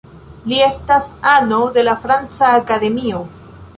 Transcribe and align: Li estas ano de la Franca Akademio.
Li 0.51 0.61
estas 0.67 1.09
ano 1.33 1.59
de 1.75 1.83
la 1.87 1.95
Franca 2.07 2.51
Akademio. 2.63 3.21